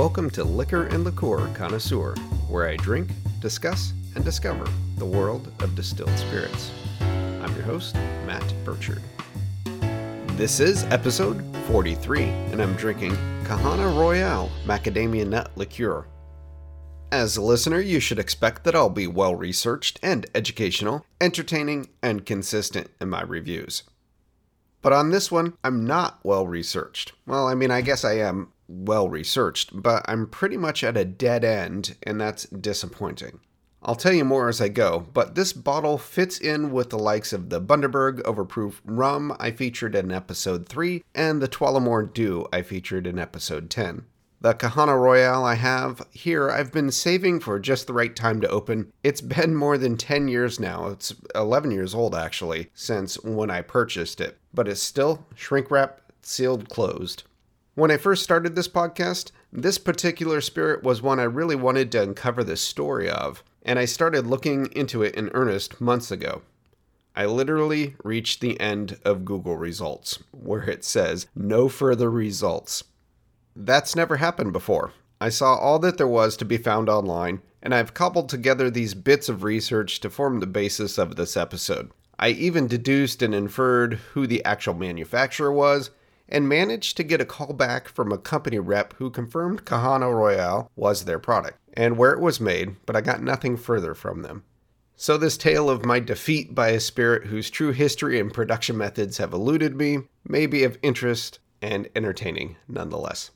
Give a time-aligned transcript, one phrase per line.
[0.00, 2.14] Welcome to Liquor and Liqueur Connoisseur,
[2.48, 3.10] where I drink,
[3.40, 6.70] discuss, and discover the world of distilled spirits.
[7.00, 7.94] I'm your host,
[8.24, 9.02] Matt Burchard.
[10.38, 13.12] This is episode 43, and I'm drinking
[13.44, 16.06] Kahana Royale Macadamia Nut Liqueur.
[17.12, 22.24] As a listener, you should expect that I'll be well researched and educational, entertaining, and
[22.24, 23.82] consistent in my reviews.
[24.80, 27.12] But on this one, I'm not well researched.
[27.26, 31.04] Well, I mean, I guess I am well researched, but I'm pretty much at a
[31.04, 33.40] dead end, and that's disappointing.
[33.82, 37.32] I'll tell you more as I go, but this bottle fits in with the likes
[37.32, 42.60] of the Bundaberg Overproof Rum I featured in episode 3 and the Tullamore Dew I
[42.60, 44.04] featured in episode 10.
[44.42, 48.48] The Kahana Royale I have here, I've been saving for just the right time to
[48.48, 48.92] open.
[49.02, 50.88] It's been more than 10 years now.
[50.88, 56.00] It's 11 years old, actually, since when I purchased it, but it's still shrink wrap,
[56.22, 57.24] sealed, closed.
[57.80, 62.02] When I first started this podcast, this particular spirit was one I really wanted to
[62.02, 66.42] uncover the story of, and I started looking into it in earnest months ago.
[67.16, 72.84] I literally reached the end of Google results, where it says no further results.
[73.56, 74.92] That's never happened before.
[75.18, 78.92] I saw all that there was to be found online, and I've cobbled together these
[78.92, 81.92] bits of research to form the basis of this episode.
[82.18, 85.88] I even deduced and inferred who the actual manufacturer was,
[86.30, 90.70] and managed to get a call back from a company rep who confirmed Kahana Royale
[90.76, 94.44] was their product and where it was made, but I got nothing further from them.
[94.96, 99.16] So, this tale of my defeat by a spirit whose true history and production methods
[99.18, 103.30] have eluded me may be of interest and entertaining nonetheless.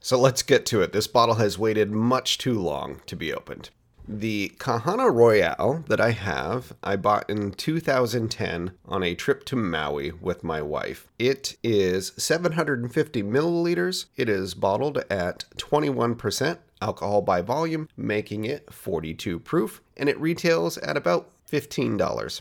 [0.00, 0.92] So let's get to it.
[0.92, 3.70] This bottle has waited much too long to be opened.
[4.10, 10.12] The Kahana Royale that I have, I bought in 2010 on a trip to Maui
[10.12, 11.08] with my wife.
[11.18, 14.06] It is 750 milliliters.
[14.16, 20.78] It is bottled at 21% alcohol by volume, making it 42 proof, and it retails
[20.78, 22.40] at about $15.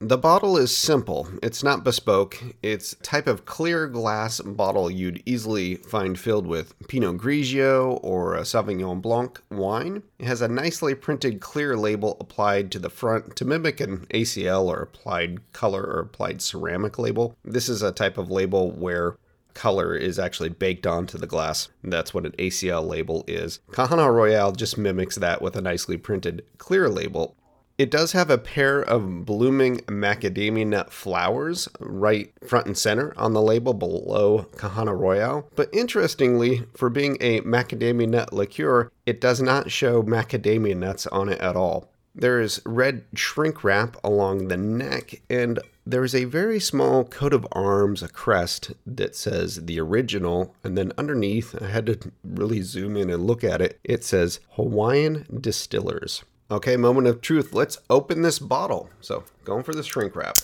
[0.00, 1.28] The bottle is simple.
[1.42, 2.38] It's not bespoke.
[2.62, 8.42] It's type of clear glass bottle you'd easily find filled with Pinot Grigio or a
[8.42, 10.04] Sauvignon Blanc wine.
[10.20, 14.66] It has a nicely printed clear label applied to the front to mimic an ACL
[14.66, 17.36] or applied color or applied ceramic label.
[17.44, 19.16] This is a type of label where
[19.54, 21.68] color is actually baked onto the glass.
[21.82, 23.58] That's what an ACL label is.
[23.72, 27.34] Kahana Royale just mimics that with a nicely printed clear label.
[27.78, 33.34] It does have a pair of blooming macadamia nut flowers right front and center on
[33.34, 35.48] the label below Kahana Royale.
[35.54, 41.28] But interestingly, for being a macadamia nut liqueur, it does not show macadamia nuts on
[41.28, 41.88] it at all.
[42.16, 47.32] There is red shrink wrap along the neck, and there is a very small coat
[47.32, 52.60] of arms, a crest that says the original, and then underneath, I had to really
[52.62, 56.24] zoom in and look at it, it says Hawaiian Distillers.
[56.50, 57.52] Okay, moment of truth.
[57.52, 58.88] Let's open this bottle.
[59.02, 60.38] So, going for the shrink wrap.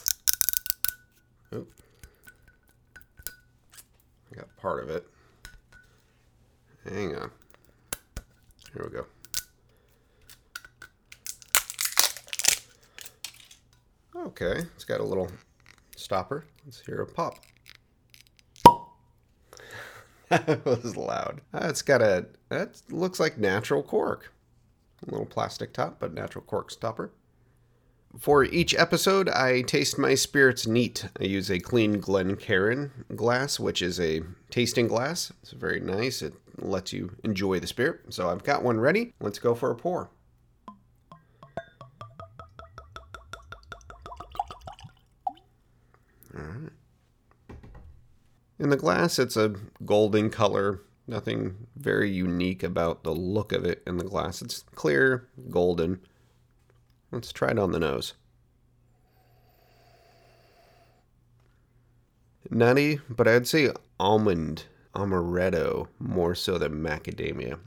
[1.54, 1.72] Oop.
[4.30, 5.06] I got part of it.
[6.86, 7.30] Hang on.
[8.74, 9.06] Here we go.
[14.26, 15.30] Okay, it's got a little
[15.96, 16.44] stopper.
[16.66, 17.38] Let's hear a pop.
[20.28, 21.40] that was loud.
[21.54, 24.33] It's got a, that looks like natural cork.
[25.06, 27.12] A little plastic top, but natural cork stopper.
[28.18, 31.08] For each episode, I taste my spirits neat.
[31.20, 35.32] I use a clean Glencairn glass, which is a tasting glass.
[35.42, 36.22] It's very nice.
[36.22, 38.00] It lets you enjoy the spirit.
[38.10, 39.14] So I've got one ready.
[39.20, 40.10] Let's go for a pour.
[46.36, 46.70] All right.
[48.60, 49.54] In the glass, it's a
[49.84, 54.40] golden color, Nothing very unique about the look of it in the glass.
[54.40, 56.00] It's clear, golden.
[57.12, 58.14] Let's try it on the nose.
[62.50, 67.58] Nutty, but I'd say almond, amaretto, more so than macadamia.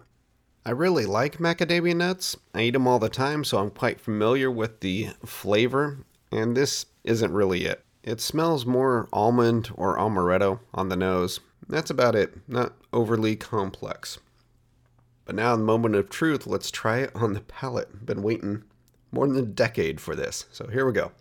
[0.66, 2.36] I really like macadamia nuts.
[2.54, 6.86] I eat them all the time, so I'm quite familiar with the flavor, and this
[7.04, 7.84] isn't really it.
[8.07, 11.42] It smells more almond or amaretto on the nose.
[11.68, 12.38] That's about it.
[12.48, 14.18] Not overly complex.
[15.25, 18.06] But now, the moment of truth, let's try it on the palate.
[18.06, 18.63] Been waiting
[19.12, 20.45] more than a decade for this.
[20.54, 21.12] So here we go.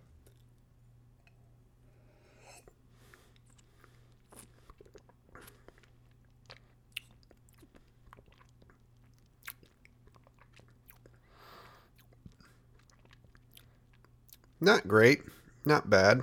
[14.61, 15.23] Not great,
[15.65, 16.23] not bad.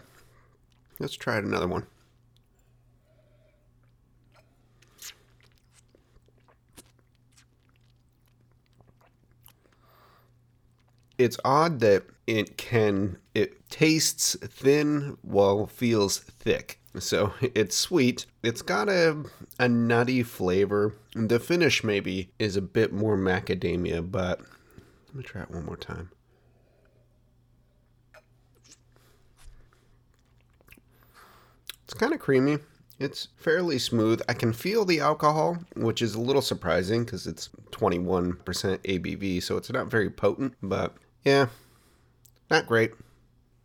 [1.00, 1.86] Let's try another one.
[11.18, 16.80] It's odd that it can, it tastes thin while feels thick.
[17.00, 18.26] So it's sweet.
[18.42, 19.24] It's got a,
[19.60, 20.96] a nutty flavor.
[21.16, 24.40] The finish maybe is a bit more macadamia, but
[25.08, 26.10] let me try it one more time.
[31.94, 32.58] It's kind of creamy.
[32.98, 34.20] It's fairly smooth.
[34.28, 39.58] I can feel the alcohol, which is a little surprising because it's 21% ABV, so
[39.58, 41.50] it's not very potent, but yeah,
[42.50, 42.94] not great.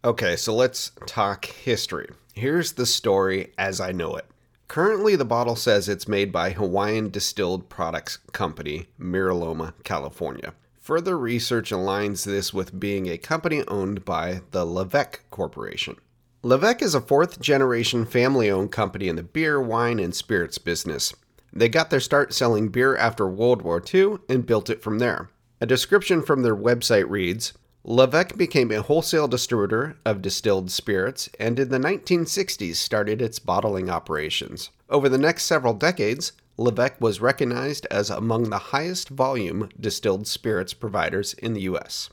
[0.04, 2.10] Okay, so let's talk history.
[2.34, 4.26] Here's the story as I know it.
[4.68, 10.52] Currently, the bottle says it's made by Hawaiian Distilled Products Company, Mira Loma, California.
[10.82, 15.96] Further research aligns this with being a company owned by the Levecke Corporation.
[16.44, 21.12] Levecke is a fourth generation family owned company in the beer, wine, and spirits business.
[21.52, 25.30] They got their start selling beer after World War II and built it from there.
[25.60, 27.54] A description from their website reads
[27.84, 33.90] Levecke became a wholesale distributor of distilled spirits and in the 1960s started its bottling
[33.90, 34.70] operations.
[34.88, 40.72] Over the next several decades, Levecke was recognized as among the highest volume distilled spirits
[40.72, 42.10] providers in the U.S.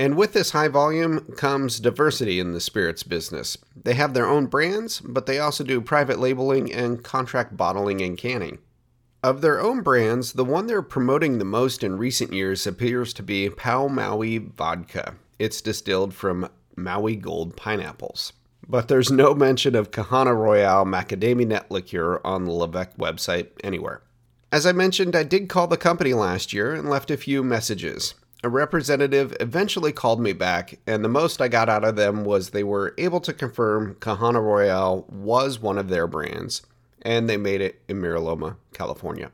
[0.00, 3.58] And with this high volume comes diversity in the spirits business.
[3.76, 8.16] They have their own brands, but they also do private labeling and contract bottling and
[8.16, 8.60] canning.
[9.22, 13.22] Of their own brands, the one they're promoting the most in recent years appears to
[13.22, 15.16] be Pau Maui Vodka.
[15.38, 18.32] It's distilled from Maui Gold pineapples.
[18.66, 24.00] But there's no mention of Kahana Royale macadamia nut liqueur on the Levecke website anywhere.
[24.50, 28.14] As I mentioned, I did call the company last year and left a few messages.
[28.42, 32.50] A representative eventually called me back, and the most I got out of them was
[32.50, 36.62] they were able to confirm Kahana Royale was one of their brands,
[37.02, 39.30] and they made it in Mira Loma, California.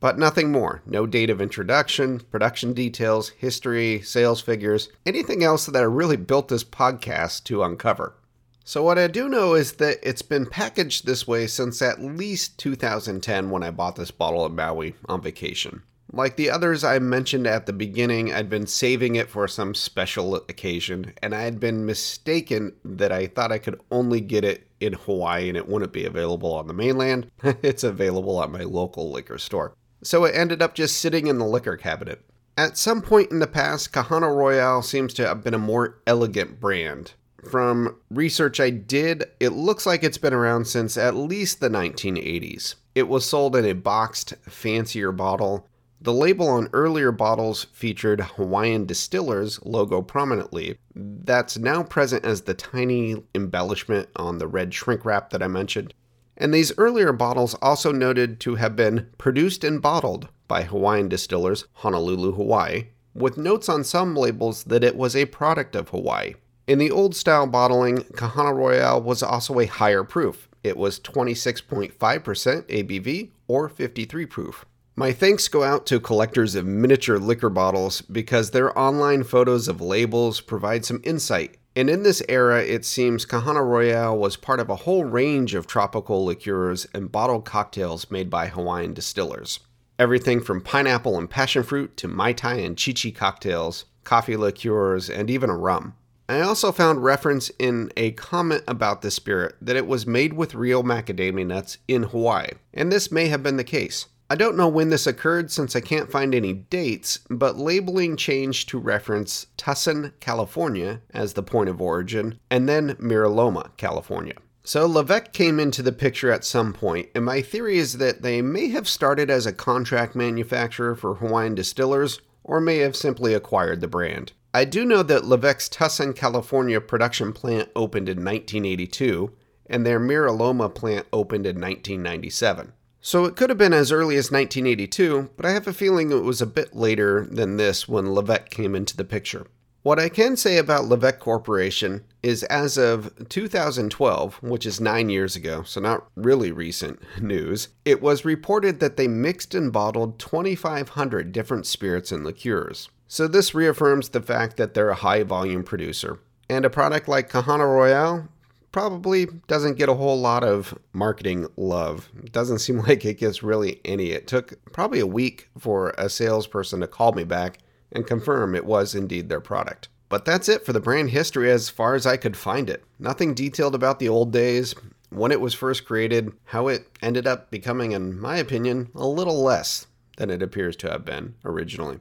[0.00, 0.82] But nothing more.
[0.84, 6.48] No date of introduction, production details, history, sales figures, anything else that I really built
[6.48, 8.16] this podcast to uncover.
[8.64, 12.58] So, what I do know is that it's been packaged this way since at least
[12.58, 15.82] 2010 when I bought this bottle of Maui on vacation.
[16.12, 20.34] Like the others I mentioned at the beginning, I'd been saving it for some special
[20.34, 24.94] occasion, and I had been mistaken that I thought I could only get it in
[24.94, 27.30] Hawaii and it wouldn't be available on the mainland.
[27.42, 29.74] it's available at my local liquor store.
[30.02, 32.22] So it ended up just sitting in the liquor cabinet.
[32.56, 36.58] At some point in the past, Kahana Royale seems to have been a more elegant
[36.60, 37.12] brand.
[37.48, 42.74] From research I did, it looks like it's been around since at least the 1980s.
[42.94, 45.66] It was sold in a boxed, fancier bottle,
[46.02, 50.78] the label on earlier bottles featured Hawaiian Distillers logo prominently.
[50.94, 55.92] That's now present as the tiny embellishment on the red shrink wrap that I mentioned.
[56.38, 61.66] And these earlier bottles also noted to have been produced and bottled by Hawaiian Distillers,
[61.74, 66.34] Honolulu, Hawaii, with notes on some labels that it was a product of Hawaii.
[66.66, 70.48] In the old style bottling, Kahana Royale was also a higher proof.
[70.62, 74.64] It was 26.5% ABV or 53 proof.
[75.00, 79.80] My thanks go out to collectors of miniature liquor bottles because their online photos of
[79.80, 81.56] labels provide some insight.
[81.74, 85.66] And in this era, it seems Kahana Royale was part of a whole range of
[85.66, 89.60] tropical liqueurs and bottled cocktails made by Hawaiian distillers.
[89.98, 95.08] Everything from pineapple and passion fruit to Mai Tai and Chi Chi cocktails, coffee liqueurs,
[95.08, 95.94] and even a rum.
[96.28, 100.54] I also found reference in a comment about the spirit that it was made with
[100.54, 104.04] real macadamia nuts in Hawaii, and this may have been the case.
[104.32, 108.68] I don't know when this occurred since I can't find any dates, but labeling changed
[108.68, 114.36] to reference Tustin, California as the point of origin, and then Mira Loma, California.
[114.62, 118.40] So Levecke came into the picture at some point, and my theory is that they
[118.40, 123.80] may have started as a contract manufacturer for Hawaiian distillers, or may have simply acquired
[123.80, 124.32] the brand.
[124.54, 129.32] I do know that Levecke's Tustin, California production plant opened in 1982,
[129.66, 132.74] and their Mira Loma plant opened in 1997.
[133.02, 136.16] So it could have been as early as 1982, but I have a feeling it
[136.16, 139.46] was a bit later than this when Levecke came into the picture.
[139.82, 145.34] What I can say about Levecke Corporation is as of 2012, which is nine years
[145.34, 151.32] ago, so not really recent news, it was reported that they mixed and bottled 2,500
[151.32, 152.90] different spirits and liqueurs.
[153.08, 156.20] So this reaffirms the fact that they're a high volume producer.
[156.50, 158.28] And a product like Kahana Royale
[158.72, 162.08] probably doesn't get a whole lot of marketing love.
[162.32, 164.10] Doesn't seem like it gets really any.
[164.10, 167.58] It took probably a week for a salesperson to call me back
[167.92, 169.88] and confirm it was indeed their product.
[170.08, 172.84] But that's it for the brand history as far as I could find it.
[172.98, 174.74] Nothing detailed about the old days,
[175.10, 179.42] when it was first created, how it ended up becoming, in my opinion, a little
[179.42, 179.86] less
[180.16, 181.98] than it appears to have been originally.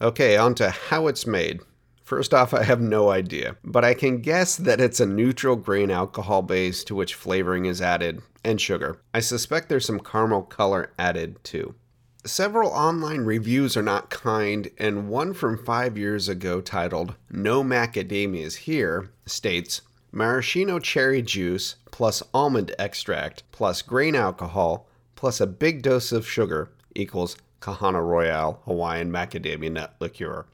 [0.00, 1.60] Okay, on to how it's made.
[2.06, 5.90] First off, I have no idea, but I can guess that it's a neutral grain
[5.90, 9.00] alcohol base to which flavoring is added and sugar.
[9.12, 11.74] I suspect there's some caramel color added too.
[12.24, 18.54] Several online reviews are not kind, and one from five years ago titled No Macadamias
[18.54, 19.80] Here states
[20.12, 24.86] maraschino cherry juice plus almond extract plus grain alcohol
[25.16, 30.46] plus a big dose of sugar equals Kahana Royale Hawaiian macadamia nut liqueur.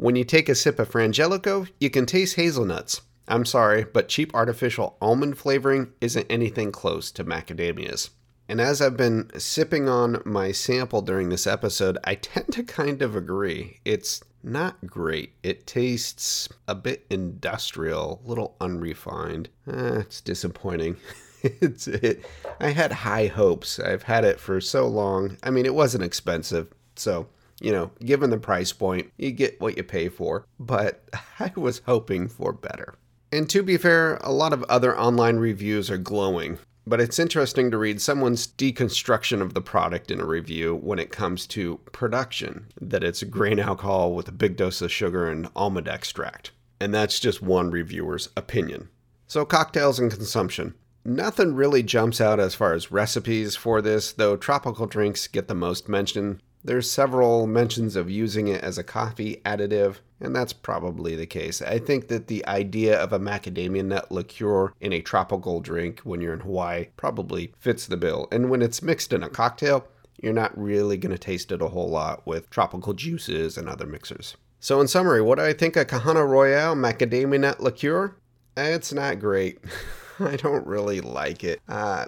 [0.00, 3.02] When you take a sip of Frangelico, you can taste hazelnuts.
[3.28, 8.08] I'm sorry, but cheap artificial almond flavoring isn't anything close to macadamias.
[8.48, 13.02] And as I've been sipping on my sample during this episode, I tend to kind
[13.02, 13.80] of agree.
[13.84, 15.34] It's not great.
[15.42, 19.50] It tastes a bit industrial, a little unrefined.
[19.70, 20.96] Eh, it's disappointing.
[21.42, 22.24] it's it.
[22.58, 23.78] I had high hopes.
[23.78, 25.36] I've had it for so long.
[25.42, 27.28] I mean, it wasn't expensive, so
[27.60, 31.04] you know, given the price point, you get what you pay for, but
[31.38, 32.94] I was hoping for better.
[33.32, 37.70] And to be fair, a lot of other online reviews are glowing, but it's interesting
[37.70, 42.66] to read someone's deconstruction of the product in a review when it comes to production
[42.80, 46.50] that it's grain alcohol with a big dose of sugar and almond extract.
[46.80, 48.88] And that's just one reviewer's opinion.
[49.26, 50.74] So, cocktails and consumption.
[51.04, 55.54] Nothing really jumps out as far as recipes for this, though tropical drinks get the
[55.54, 56.40] most mention.
[56.62, 61.62] There's several mentions of using it as a coffee additive, and that's probably the case.
[61.62, 66.20] I think that the idea of a macadamia nut liqueur in a tropical drink when
[66.20, 68.28] you're in Hawaii probably fits the bill.
[68.30, 69.86] And when it's mixed in a cocktail,
[70.22, 73.86] you're not really going to taste it a whole lot with tropical juices and other
[73.86, 74.36] mixers.
[74.58, 78.16] So, in summary, what do I think of Kahana Royale macadamia nut liqueur?
[78.58, 79.58] It's not great.
[80.18, 81.62] I don't really like it.
[81.66, 82.06] Uh,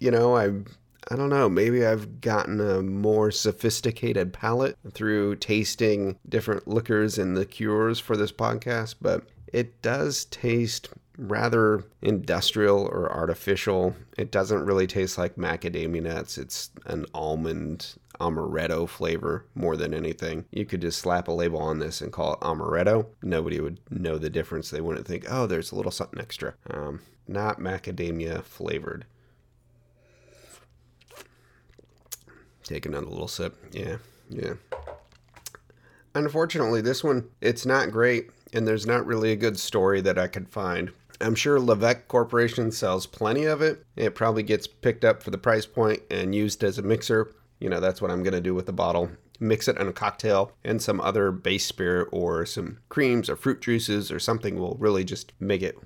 [0.00, 0.50] you know, I
[1.10, 7.36] I don't know, maybe I've gotten a more sophisticated palate through tasting different liquors and
[7.36, 13.94] liqueurs for this podcast, but it does taste rather industrial or artificial.
[14.16, 16.38] It doesn't really taste like macadamia nuts.
[16.38, 20.44] It's an almond amaretto flavor more than anything.
[20.50, 23.06] You could just slap a label on this and call it amaretto.
[23.22, 24.70] Nobody would know the difference.
[24.70, 26.54] They wouldn't think, oh, there's a little something extra.
[26.70, 29.04] Um, not macadamia flavored.
[32.62, 33.56] Take another little sip.
[33.72, 33.96] Yeah,
[34.28, 34.54] yeah.
[36.14, 40.26] Unfortunately, this one, it's not great, and there's not really a good story that I
[40.26, 40.92] could find.
[41.20, 43.84] I'm sure Levecke Corporation sells plenty of it.
[43.96, 47.32] It probably gets picked up for the price point and used as a mixer.
[47.60, 49.10] You know, that's what I'm going to do with the bottle.
[49.38, 53.60] Mix it in a cocktail and some other base spirit or some creams or fruit
[53.60, 55.78] juices or something will really just make it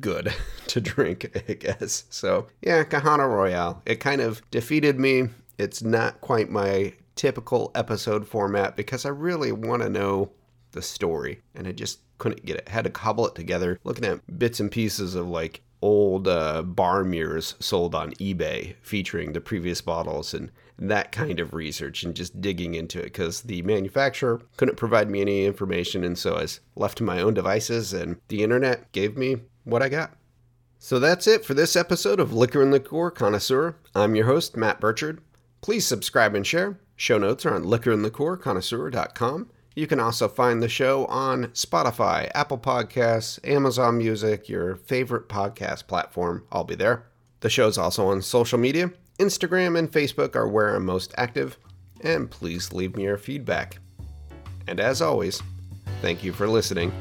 [0.00, 0.34] good
[0.68, 2.04] to drink, I guess.
[2.10, 3.82] So, yeah, Kahana Royale.
[3.86, 9.52] It kind of defeated me it's not quite my typical episode format because I really
[9.52, 10.30] want to know
[10.72, 12.68] the story and I just couldn't get it.
[12.68, 17.04] Had to cobble it together, looking at bits and pieces of like old uh, bar
[17.04, 22.40] mirrors sold on eBay featuring the previous bottles and that kind of research and just
[22.40, 26.60] digging into it because the manufacturer couldn't provide me any information and so I was
[26.76, 30.16] left to my own devices and the internet gave me what I got.
[30.80, 33.76] So that's it for this episode of Liquor and Liqueur Connoisseur.
[33.96, 35.20] I'm your host, Matt Burchard.
[35.60, 36.78] Please subscribe and share.
[36.96, 39.50] Show notes are on liquorandliqueurconnoisseur.com.
[39.74, 45.86] You can also find the show on Spotify, Apple Podcasts, Amazon Music, your favorite podcast
[45.86, 46.44] platform.
[46.50, 47.06] I'll be there.
[47.40, 48.90] The show is also on social media.
[49.20, 51.58] Instagram and Facebook are where I'm most active.
[52.00, 53.78] And please leave me your feedback.
[54.66, 55.42] And as always,
[56.02, 56.92] thank you for listening